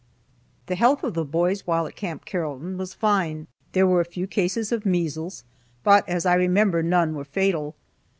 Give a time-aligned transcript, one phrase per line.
[0.65, 3.45] The health of the boys while at Camp Carrollton was fine.
[3.73, 5.43] There were a few cases of measles,
[5.83, 7.75] but as I remember, none were fatal.